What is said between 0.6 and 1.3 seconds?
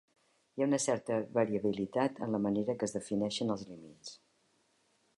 ha una certa